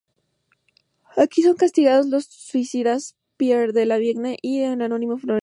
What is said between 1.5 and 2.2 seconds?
castigados